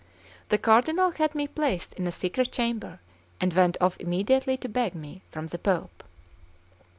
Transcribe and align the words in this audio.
The 0.49 0.57
Cardinal 0.57 1.11
had 1.11 1.35
me 1.35 1.47
placed 1.47 1.93
in 1.93 2.07
a 2.07 2.11
secret 2.11 2.51
chamber, 2.51 2.99
and 3.39 3.53
went 3.53 3.77
off 3.79 3.97
immediately 3.99 4.57
to 4.57 4.67
beg 4.67 4.95
me 4.95 5.21
from 5.29 5.45
the 5.45 5.59
Pope. 5.59 6.03